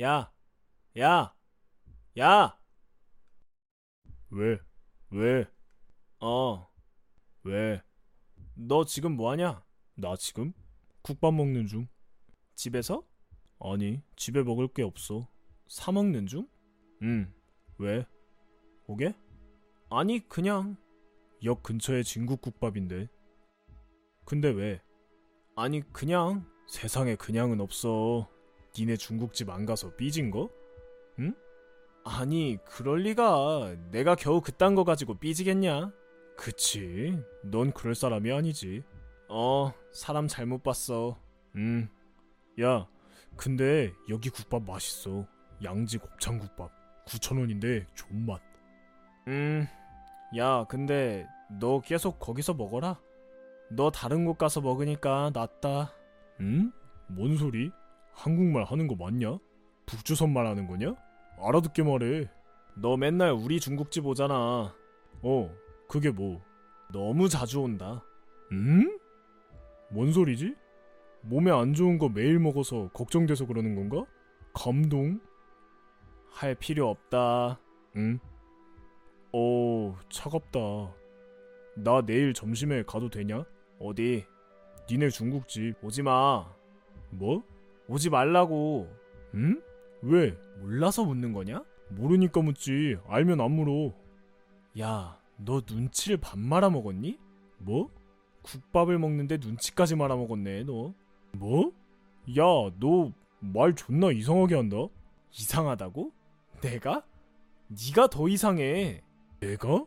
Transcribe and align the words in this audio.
야, 0.00 0.32
야, 0.98 1.34
야. 2.18 2.58
왜? 4.30 4.58
왜? 5.10 5.46
어, 6.20 6.68
왜? 7.44 7.80
너 8.56 8.84
지금 8.84 9.14
뭐하냐? 9.16 9.64
나 9.94 10.16
지금 10.16 10.52
국밥 11.02 11.34
먹는 11.34 11.66
중. 11.68 11.86
집에서? 12.56 13.04
아니, 13.60 14.02
집에 14.16 14.42
먹을 14.42 14.66
게 14.66 14.82
없어. 14.82 15.28
사 15.68 15.92
먹는 15.92 16.26
중? 16.26 16.48
응. 17.02 17.32
왜? 17.78 18.04
오게? 18.86 19.14
아니, 19.90 20.28
그냥. 20.28 20.76
역 21.44 21.62
근처에 21.62 22.02
진국국밥인데. 22.02 23.08
근데 24.24 24.48
왜? 24.48 24.82
아니, 25.54 25.82
그냥. 25.92 26.50
세상에 26.66 27.14
그냥은 27.14 27.60
없어. 27.60 28.28
니네 28.76 28.96
중국집 28.96 29.50
안 29.50 29.66
가서 29.66 29.94
삐진 29.96 30.30
거? 30.30 30.50
아니, 32.04 32.58
그럴 32.66 33.00
리가. 33.00 33.76
내가 33.90 34.14
겨우 34.14 34.40
그딴 34.40 34.74
거 34.74 34.84
가지고 34.84 35.14
삐지겠냐? 35.14 35.90
그치. 36.36 37.18
넌 37.42 37.72
그럴 37.72 37.94
사람이 37.94 38.30
아니지. 38.30 38.82
어, 39.28 39.72
사람 39.90 40.28
잘못 40.28 40.62
봤어. 40.62 41.18
음. 41.56 41.88
야, 42.60 42.86
근데 43.36 43.92
여기 44.10 44.28
국밥 44.28 44.64
맛있어. 44.64 45.26
양지 45.62 45.98
곱창 45.98 46.38
국밥. 46.38 46.70
9,000원인데 47.06 47.86
존맛. 47.94 48.40
음, 49.28 49.66
야, 50.36 50.64
근데 50.68 51.26
너 51.58 51.80
계속 51.80 52.18
거기서 52.18 52.54
먹어라. 52.54 53.00
너 53.70 53.90
다른 53.90 54.26
곳 54.26 54.36
가서 54.36 54.60
먹으니까 54.60 55.30
낫다. 55.32 55.94
응? 56.40 56.70
뭔 57.08 57.36
소리? 57.36 57.70
한국말 58.14 58.64
하는 58.64 58.86
거 58.86 58.94
맞냐? 58.94 59.38
북조선말 59.86 60.46
하는 60.46 60.66
거냐? 60.66 60.94
알아듣게 61.38 61.82
말해. 61.82 62.30
너 62.76 62.96
맨날 62.96 63.32
우리 63.32 63.60
중국집 63.60 64.06
오잖아. 64.06 64.74
어, 65.22 65.54
그게 65.88 66.10
뭐? 66.10 66.40
너무 66.92 67.28
자주 67.28 67.60
온다. 67.60 68.02
응? 68.52 68.98
뭔 69.90 70.12
소리지? 70.12 70.54
몸에 71.22 71.50
안 71.50 71.74
좋은 71.74 71.98
거 71.98 72.08
매일 72.08 72.38
먹어서 72.38 72.88
걱정돼서 72.92 73.46
그러는 73.46 73.74
건가? 73.74 74.06
감동? 74.52 75.20
할 76.30 76.54
필요 76.54 76.88
없다. 76.90 77.58
응? 77.96 78.18
어, 79.32 79.96
차갑다. 80.10 80.60
나 81.76 82.02
내일 82.02 82.34
점심에 82.34 82.84
가도 82.84 83.10
되냐? 83.10 83.44
어디? 83.80 84.24
니네 84.88 85.10
중국집. 85.10 85.82
오지 85.82 86.02
마. 86.02 86.46
뭐? 87.10 87.42
오지 87.88 88.10
말라고. 88.10 88.88
응? 89.34 89.60
왜? 90.02 90.36
몰라서 90.60 91.04
묻는 91.04 91.32
거냐? 91.32 91.64
모르니까 91.90 92.40
묻지. 92.42 92.96
알면 93.08 93.40
안 93.40 93.52
물어. 93.52 93.92
야, 94.80 95.18
너 95.36 95.62
눈치를 95.68 96.16
반 96.18 96.40
말아 96.40 96.70
먹었니? 96.70 97.18
뭐? 97.58 97.90
국밥을 98.42 98.98
먹는데 98.98 99.38
눈치까지 99.38 99.96
말아 99.96 100.16
먹었네, 100.16 100.64
너. 100.64 100.92
뭐? 101.32 101.72
야, 102.38 102.42
너 102.80 103.12
말 103.46 103.74
존나 103.74 104.10
이상하게 104.10 104.54
한다. 104.54 104.76
이상하다고? 105.32 106.10
내가? 106.62 107.04
네가 107.68 108.06
더 108.06 108.26
이상해. 108.26 109.02
내가? 109.38 109.84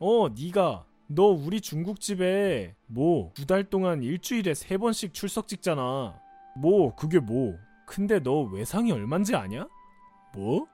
어, 0.00 0.28
네가. 0.28 0.84
너 1.06 1.22
우리 1.26 1.60
중국집에 1.60 2.74
뭐? 2.86 3.30
두 3.34 3.46
달 3.46 3.62
동안 3.70 4.02
일주일에 4.02 4.54
세 4.54 4.76
번씩 4.76 5.14
출석 5.14 5.46
찍잖아. 5.46 6.18
뭐? 6.56 6.94
그게 6.94 7.18
뭐? 7.18 7.56
근데 7.86 8.18
너 8.20 8.42
외상이 8.42 8.92
얼만지 8.92 9.34
아냐? 9.34 9.68
뭐? 10.34 10.66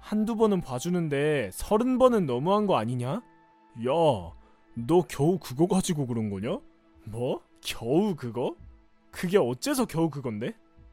한두 0.00 0.36
번은 0.36 0.60
봐주는데 0.60 1.50
서른 1.52 1.98
번은 1.98 2.26
너무한 2.26 2.66
거 2.66 2.76
아니냐? 2.76 3.08
야, 3.12 3.22
너 4.74 5.02
겨우 5.08 5.38
그거 5.38 5.66
가지고 5.66 6.06
그런 6.06 6.30
거냐? 6.30 6.58
뭐? 7.04 7.40
겨우 7.60 8.14
그거? 8.14 8.54
그게 9.10 9.38
어째서 9.38 9.86
겨우 9.86 10.10
그건데? 10.10 10.52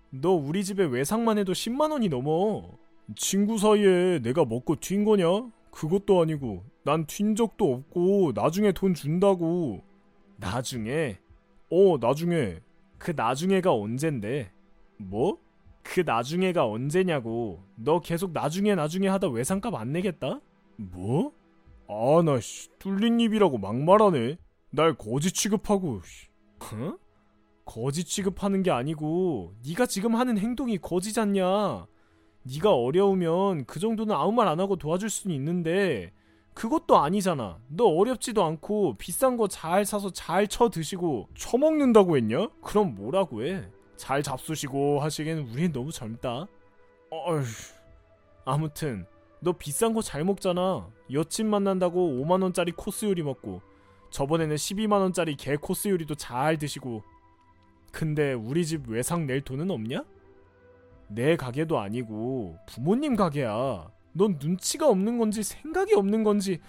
너 0.10 0.32
우리 0.32 0.64
집에 0.64 0.86
외상만 0.86 1.38
해도 1.38 1.52
10만 1.54 1.92
원이 1.92 2.10
넘어. 2.10 2.70
친구 3.16 3.58
사이에 3.58 4.20
내가 4.20 4.46
먹고 4.46 4.76
튄 4.78 5.06
거냐? 5.06 5.26
그것도 5.72 6.22
아니고 6.22 6.64
난 6.84 7.06
튄 7.06 7.36
적도 7.36 7.74
없고 7.74 8.32
나중에 8.34 8.72
돈 8.72 8.94
준다고. 8.94 9.82
나중에 10.38 11.18
어, 11.70 11.98
나중에. 12.00 12.60
그 13.02 13.14
나중에가 13.16 13.74
언젠데? 13.74 14.52
뭐? 14.98 15.40
그 15.82 16.02
나중에가 16.02 16.68
언제냐고. 16.68 17.64
너 17.76 18.00
계속 18.00 18.32
나중에 18.32 18.76
나중에 18.76 19.08
하다 19.08 19.30
외상값 19.30 19.74
안 19.74 19.92
내겠다? 19.92 20.40
뭐? 20.78 21.34
아, 21.88 22.22
나 22.24 22.40
씨, 22.40 22.70
뚫린 22.78 23.20
입이라고 23.20 23.58
막말하네. 23.58 24.38
날 24.70 24.94
거지 24.94 25.32
취급하고. 25.32 26.02
씨. 26.04 26.28
어? 26.76 26.96
거지 27.66 28.04
취급하는 28.04 28.62
게 28.62 28.70
아니고 28.70 29.56
네가 29.68 29.88
지금 29.88 30.16
하는 30.16 30.38
행동이 30.38 30.78
거지잖냐. 30.78 31.88
네가 32.44 32.72
어려우면 32.76 33.66
그 33.66 33.80
정도는 33.80 34.14
아무 34.16 34.32
말 34.32 34.48
안 34.48 34.60
하고 34.60 34.76
도와줄 34.76 35.10
수는 35.10 35.36
있는데 35.36 36.12
그것도 36.54 36.98
아니잖아. 36.98 37.60
너 37.70 37.86
어렵지도 37.86 38.44
않고 38.44 38.96
비싼 38.98 39.38
거 39.38 39.48
잘 39.48 39.86
사서 39.86 40.12
잘 40.12 40.48
쳐 40.48 40.70
드시고 40.70 41.30
처먹는다고 41.36 42.18
했냐? 42.18 42.50
그럼 42.62 42.96
뭐라고 42.96 43.44
해? 43.44 43.64
잘 43.96 44.22
잡수시고 44.24 45.00
하시기에는 45.00 45.50
우린 45.50 45.72
너무 45.72 45.92
젊다. 45.92 46.48
어휴, 47.12 47.44
아무튼 48.46 49.06
너 49.40 49.54
비싼 49.54 49.94
거 49.94 50.02
잘 50.02 50.24
먹잖아. 50.24 50.88
여친 51.12 51.50
만난다고 51.50 52.10
5만 52.24 52.42
원짜리 52.44 52.72
코스 52.72 53.06
요리 53.06 53.24
먹고 53.24 53.62
저번에는 54.12 54.56
12만 54.56 54.94
원짜리 55.00 55.36
개 55.36 55.56
코스 55.56 55.88
요리도 55.88 56.16
잘 56.16 56.58
드시고. 56.58 57.04
근데 57.92 58.34
우리 58.34 58.66
집 58.66 58.88
외상 58.90 59.26
낼 59.26 59.42
돈은 59.42 59.70
없냐? 59.72 60.04
내 61.10 61.36
가게도 61.36 61.80
아니고 61.80 62.58
부모님 62.68 63.16
가게야. 63.16 63.90
넌 64.14 64.38
눈치가 64.42 64.88
없는 64.90 65.18
건지 65.18 65.44
생각이 65.44 65.94
없는 65.96 66.24
건지 66.24 66.60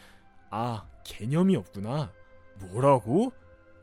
아 0.51 0.87
개념이 1.05 1.57
없구나. 1.57 2.13
뭐라고? 2.61 3.33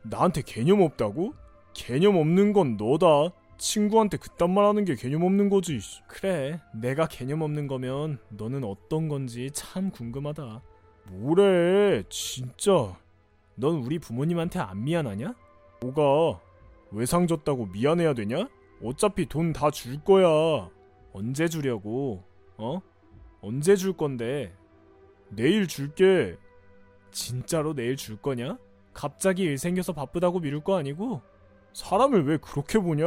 나한테 0.02 0.42
개념 0.42 0.80
없다고? 0.82 1.34
개념 1.74 2.16
없는 2.16 2.52
건 2.52 2.76
너다. 2.76 3.34
친구한테 3.58 4.16
그딴 4.16 4.50
말 4.54 4.64
하는 4.64 4.84
게 4.86 4.94
개념 4.94 5.22
없는 5.22 5.50
거지. 5.50 5.78
씨. 5.80 6.00
그래 6.06 6.60
내가 6.74 7.06
개념 7.06 7.42
없는 7.42 7.66
거면 7.66 8.18
너는 8.30 8.64
어떤 8.64 9.08
건지 9.08 9.50
참 9.52 9.90
궁금하다. 9.90 10.62
뭐래, 11.10 12.02
진짜. 12.08 12.96
넌 13.56 13.76
우리 13.76 13.98
부모님한테 13.98 14.60
안 14.60 14.84
미안하냐? 14.84 15.34
뭐가 15.82 16.40
외상 16.92 17.26
졌다고 17.26 17.66
미안해야 17.66 18.14
되냐? 18.14 18.48
어차피 18.82 19.26
돈 19.26 19.52
다 19.52 19.70
줄 19.70 20.02
거야. 20.02 20.70
언제 21.12 21.48
주려고? 21.48 22.22
어? 22.56 22.80
언제 23.42 23.76
줄 23.76 23.92
건데? 23.92 24.54
내일 25.28 25.66
줄게. 25.66 26.36
진짜로 27.10 27.74
내일 27.74 27.96
줄 27.96 28.16
거냐? 28.16 28.58
갑자기 28.92 29.42
일 29.42 29.58
생겨서 29.58 29.92
바쁘다고 29.92 30.40
미룰 30.40 30.60
거 30.62 30.76
아니고? 30.76 31.22
사람을 31.72 32.24
왜 32.26 32.36
그렇게 32.36 32.78
보냐? 32.78 33.06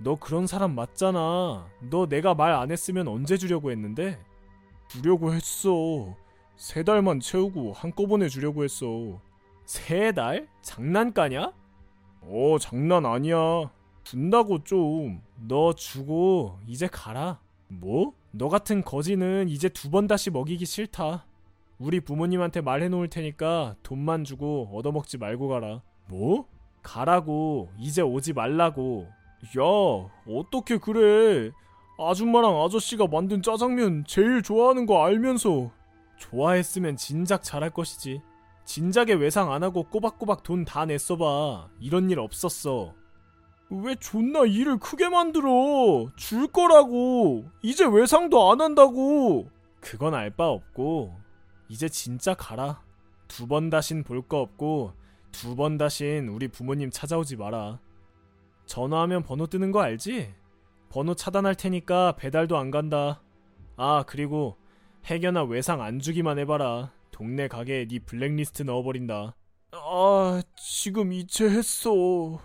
너 0.00 0.16
그런 0.20 0.46
사람 0.46 0.74
맞잖아. 0.74 1.68
너 1.90 2.06
내가 2.08 2.34
말 2.34 2.52
안 2.52 2.70
했으면 2.70 3.08
언제 3.08 3.36
주려고 3.36 3.70
했는데? 3.70 4.18
주려고 4.88 5.32
했어. 5.34 6.16
세 6.56 6.82
달만 6.82 7.20
채우고 7.20 7.72
한꺼번에 7.72 8.28
주려고 8.28 8.64
했어. 8.64 9.20
세 9.64 10.12
달? 10.12 10.48
장난까냐? 10.62 11.52
어, 12.22 12.56
장난 12.60 13.04
아니야. 13.06 13.36
준다고 14.04 14.64
좀. 14.64 15.20
너 15.36 15.72
주고 15.74 16.58
이제 16.66 16.86
가라. 16.88 17.40
뭐? 17.68 18.14
너 18.32 18.48
같은 18.48 18.82
거지는 18.82 19.48
이제 19.48 19.68
두 19.68 19.90
번 19.90 20.06
다시 20.06 20.30
먹이기 20.30 20.66
싫다. 20.66 21.26
우리 21.78 22.00
부모님한테 22.00 22.60
말해놓을 22.60 23.08
테니까 23.08 23.76
돈만 23.82 24.24
주고 24.24 24.68
얻어먹지 24.74 25.18
말고 25.18 25.48
가라. 25.48 25.82
뭐? 26.08 26.46
가라고. 26.82 27.70
이제 27.78 28.02
오지 28.02 28.32
말라고. 28.32 29.06
야, 29.58 29.62
어떻게 30.28 30.78
그래? 30.78 31.50
아줌마랑 31.98 32.62
아저씨가 32.64 33.06
만든 33.06 33.42
짜장면 33.42 34.04
제일 34.06 34.42
좋아하는 34.42 34.86
거 34.86 35.04
알면서. 35.04 35.70
좋아했으면 36.16 36.96
진작 36.96 37.42
잘할 37.44 37.70
것이지. 37.70 38.20
진작에 38.64 39.14
외상 39.14 39.52
안 39.52 39.62
하고 39.62 39.84
꼬박꼬박 39.84 40.42
돈 40.42 40.64
다 40.64 40.84
냈어봐. 40.84 41.68
이런 41.80 42.10
일 42.10 42.18
없었어. 42.18 42.94
왜 43.70 43.94
존나 43.96 44.44
일을 44.44 44.78
크게 44.78 45.08
만들어? 45.08 46.10
줄 46.16 46.46
거라고. 46.48 47.44
이제 47.62 47.84
외상도 47.86 48.50
안 48.50 48.60
한다고. 48.60 49.48
그건 49.80 50.14
알 50.14 50.30
바 50.30 50.48
없고 50.48 51.14
이제 51.68 51.88
진짜 51.88 52.34
가라. 52.34 52.82
두 53.28 53.46
번 53.46 53.68
다신 53.70 54.02
볼 54.04 54.22
거 54.22 54.40
없고 54.40 54.92
두 55.32 55.54
번 55.54 55.76
다신 55.76 56.28
우리 56.28 56.48
부모님 56.48 56.90
찾아오지 56.90 57.36
마라. 57.36 57.78
전화하면 58.64 59.22
번호 59.22 59.46
뜨는 59.46 59.70
거 59.70 59.80
알지? 59.80 60.34
번호 60.90 61.14
차단할 61.14 61.54
테니까 61.54 62.12
배달도 62.12 62.56
안 62.56 62.70
간다. 62.70 63.22
아, 63.76 64.02
그리고 64.06 64.56
해견아 65.04 65.44
외상 65.44 65.82
안 65.82 66.00
주기만 66.00 66.38
해봐라. 66.38 66.92
동네 67.10 67.48
가게에 67.48 67.86
네 67.86 67.98
블랙리스트 67.98 68.62
넣어버린다. 68.62 69.34
아, 69.72 70.42
지금 70.56 71.12
이체했어. 71.12 72.38